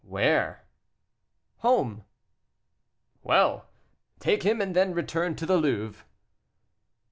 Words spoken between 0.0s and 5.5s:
"Where?" "Home." "Well! take him, and then return to